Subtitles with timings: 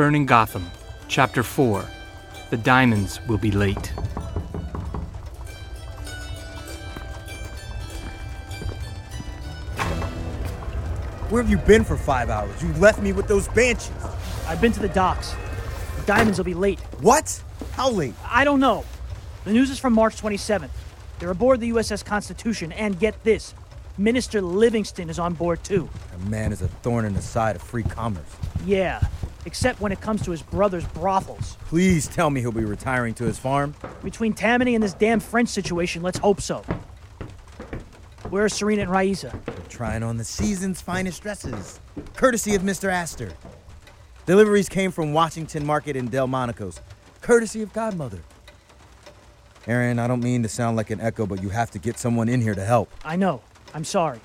[0.00, 0.70] Burning Gotham,
[1.08, 1.84] Chapter 4
[2.48, 3.88] The Diamonds Will Be Late.
[11.28, 12.62] Where have you been for five hours?
[12.62, 13.92] You left me with those banshees.
[14.46, 15.34] I've been to the docks.
[15.98, 16.80] The diamonds will be late.
[17.02, 17.42] What?
[17.72, 18.14] How late?
[18.24, 18.86] I don't know.
[19.44, 20.70] The news is from March 27th.
[21.18, 23.54] They're aboard the USS Constitution, and get this
[23.98, 25.90] Minister Livingston is on board too.
[26.14, 28.24] A man is a thorn in the side of free commerce.
[28.64, 29.02] Yeah,
[29.46, 31.56] except when it comes to his brother's brothels.
[31.66, 33.74] Please tell me he'll be retiring to his farm.
[34.02, 36.62] Between Tammany and this damn French situation, let's hope so.
[38.28, 39.38] Where are Serena and Raisa?
[39.68, 41.80] Trying on the season's finest dresses,
[42.14, 42.90] courtesy of Mr.
[42.90, 43.32] Astor.
[44.26, 46.80] Deliveries came from Washington Market in Delmonico's,
[47.22, 48.20] courtesy of Godmother.
[49.66, 52.28] Aaron, I don't mean to sound like an echo, but you have to get someone
[52.28, 52.90] in here to help.
[53.04, 53.42] I know.
[53.74, 54.20] I'm sorry.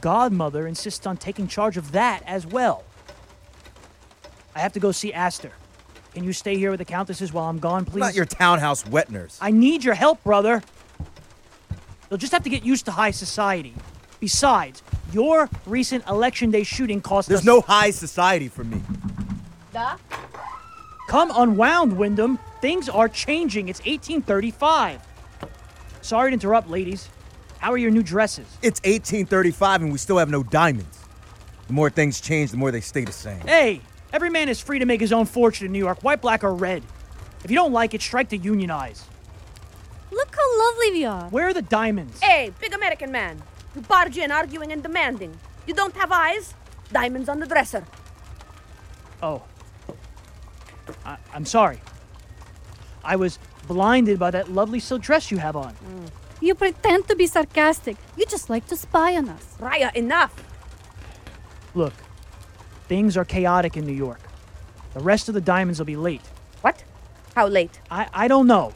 [0.00, 2.84] Godmother insists on taking charge of that as well.
[4.54, 5.52] I have to go see Astor.
[6.14, 8.00] Can you stay here with the Countesses while I'm gone, please?
[8.00, 9.38] Not your townhouse wet nurse.
[9.40, 10.62] I need your help, brother.
[12.10, 13.74] You'll just have to get used to high society.
[14.18, 17.46] Besides, your recent election day shooting cost There's us.
[17.46, 18.82] no high society for me.
[19.72, 19.96] Da?
[21.08, 22.38] Come unwound, Wyndham.
[22.60, 23.68] Things are changing.
[23.68, 25.00] It's 1835.
[26.02, 27.08] Sorry to interrupt, ladies.
[27.58, 28.46] How are your new dresses?
[28.62, 30.98] It's 1835 and we still have no diamonds.
[31.66, 33.40] The more things change, the more they stay the same.
[33.40, 33.80] Hey,
[34.12, 36.54] every man is free to make his own fortune in New York, white, black, or
[36.54, 36.82] red.
[37.44, 39.04] If you don't like it, strike to unionize.
[40.10, 41.28] Look how lovely we are.
[41.30, 42.20] Where are the diamonds?
[42.20, 43.42] Hey, big American man.
[43.74, 45.38] You barge in arguing and demanding.
[45.66, 46.54] You don't have eyes?
[46.92, 47.84] Diamonds on the dresser.
[49.22, 49.42] Oh.
[51.06, 51.80] I- I'm sorry.
[53.04, 53.38] I was
[53.68, 55.74] blinded by that lovely silk dress you have on.
[55.74, 56.10] Mm.
[56.40, 57.96] You pretend to be sarcastic.
[58.16, 59.54] You just like to spy on us.
[59.60, 60.34] Raya, enough.
[61.74, 61.92] Look,
[62.90, 64.18] things are chaotic in New York.
[64.94, 66.22] The rest of the diamonds will be late.
[66.62, 66.82] What?
[67.36, 67.78] How late?
[67.88, 68.72] I, I don't know.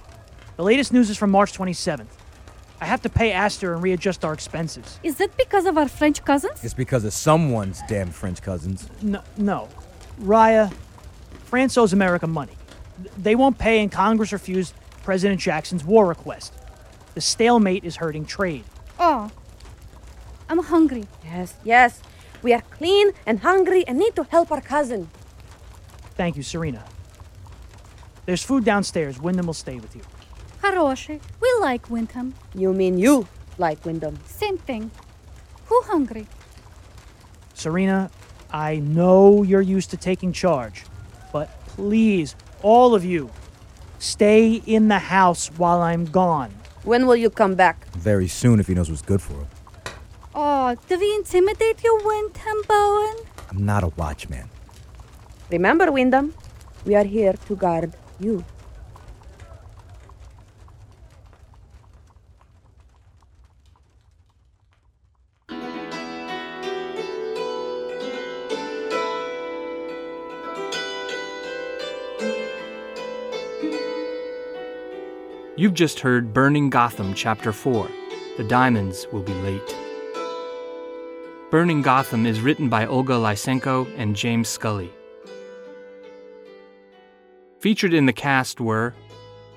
[0.54, 2.06] The latest news is from March 27th.
[2.80, 5.00] I have to pay Astor and readjust our expenses.
[5.02, 6.62] Is it because of our French cousins?
[6.62, 8.88] It's because of someone's damn French cousins.
[9.02, 9.68] No, no.
[10.20, 10.72] Raya,
[11.46, 12.56] France owes America money.
[13.18, 16.54] They won't pay, and Congress refused President Jackson's war request.
[17.14, 18.64] The stalemate is hurting trade.
[18.96, 19.32] Oh.
[20.48, 21.08] I'm hungry.
[21.24, 22.00] Yes, yes.
[22.43, 25.09] We are clean and hungry and need to help our cousin.
[26.15, 26.83] Thank you, Serena.
[28.25, 29.19] There's food downstairs.
[29.19, 30.01] Wyndham will stay with you.
[30.61, 31.19] Хороший.
[31.41, 32.35] We like Windham.
[32.53, 34.19] You mean you like Wyndham?
[34.25, 34.91] Same thing.
[35.65, 36.27] Who hungry?
[37.53, 38.09] Serena,
[38.51, 40.85] I know you're used to taking charge,
[41.31, 43.29] but please, all of you,
[43.99, 46.51] stay in the house while I'm gone.
[46.83, 47.85] When will you come back?
[47.95, 49.47] Very soon if he knows what's good for him.
[50.66, 53.16] Oh, do we intimidate you, Wyndham Bowen?
[53.50, 54.48] I'm not a watchman.
[55.50, 56.32] Remember, Wyndham,
[56.86, 58.42] we are here to guard you.
[75.56, 77.86] You've just heard Burning Gotham, Chapter 4
[78.38, 79.76] The Diamonds Will Be Late.
[81.54, 84.92] Burning Gotham is written by Olga Lysenko and James Scully.
[87.60, 88.92] Featured in the cast were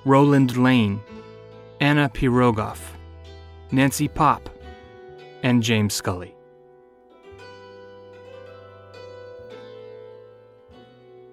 [0.05, 1.01] Roland Lane,
[1.79, 2.77] Anna Pirogoff,
[3.71, 4.47] Nancy Pop,
[5.41, 6.35] and James Scully.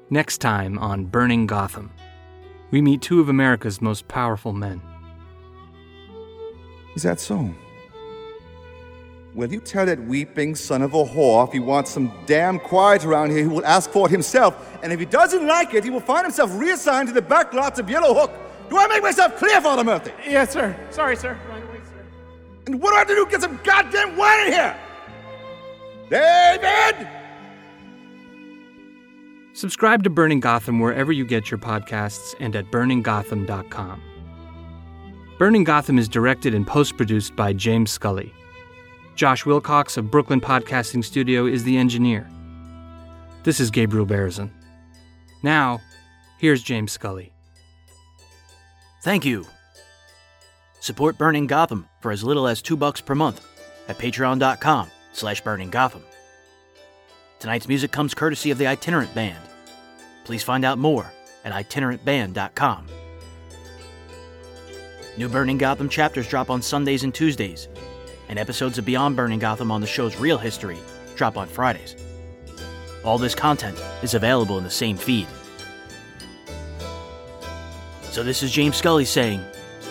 [0.08, 1.92] Next time on Burning Gotham,
[2.70, 4.80] we meet two of America's most powerful men.
[6.96, 7.54] Is that so?
[9.34, 13.04] Well, you tell that weeping son of a whore if he wants some damn quiet
[13.04, 14.78] around here, he will ask for it himself.
[14.84, 17.80] And if he doesn't like it, he will find himself reassigned to the back lots
[17.80, 18.30] of Yellow Hook.
[18.70, 20.12] Do I make myself clear, Father Murphy?
[20.24, 20.76] Yes, sir.
[20.90, 21.36] Sorry, sir.
[21.50, 22.06] Right away, sir.
[22.66, 24.76] And what do I have to do to get some goddamn wine in here?
[26.10, 27.08] David!
[29.52, 34.02] Subscribe to Burning Gotham wherever you get your podcasts and at burninggotham.com.
[35.38, 38.32] Burning Gotham is directed and post produced by James Scully.
[39.14, 42.28] Josh Wilcox of Brooklyn Podcasting Studio is the engineer.
[43.44, 44.50] This is Gabriel Berzin.
[45.42, 45.80] Now,
[46.38, 47.32] here's James Scully.
[49.02, 49.46] Thank you.
[50.80, 53.46] Support Burning Gotham for as little as two bucks per month
[53.86, 56.02] at patreon.com slash burning Gotham.
[57.38, 59.38] Tonight's music comes courtesy of the Itinerant Band.
[60.24, 61.12] Please find out more
[61.44, 62.86] at itinerantband.com.
[65.16, 67.68] New Burning Gotham chapters drop on Sundays and Tuesdays,
[68.28, 70.78] and episodes of Beyond Burning Gotham on the show's real history
[71.16, 71.96] drop on Fridays.
[73.04, 75.26] All this content is available in the same feed.
[78.02, 79.42] So this is James Scully saying,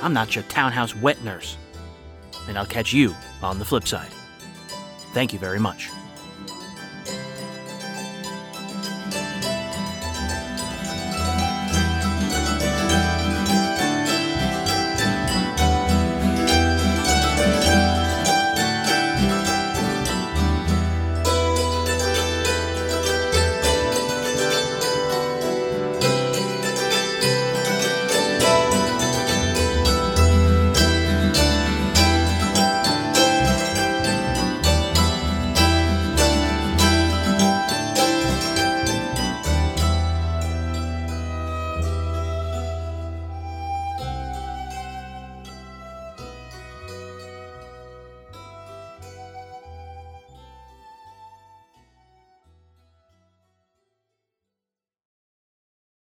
[0.01, 1.57] I'm not your townhouse wet nurse.
[2.47, 4.12] And I'll catch you on the flip side.
[5.13, 5.89] Thank you very much.